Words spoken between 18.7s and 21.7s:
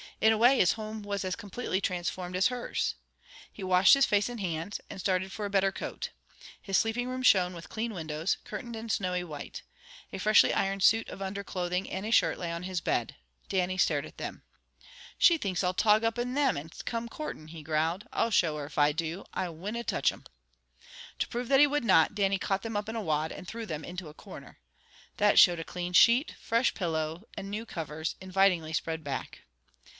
I do! I winna touch them!" To prove that he